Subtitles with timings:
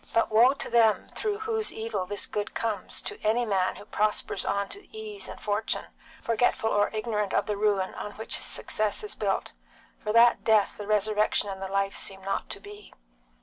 [0.15, 4.43] But woe to them through whose evil this good comes, to any man who prospers
[4.43, 5.85] on to ease and fortune,
[6.23, 9.51] forgetful or ignorant of the ruin on which his success is built.
[9.99, 12.95] For that death the resurrection and the life seem not to be.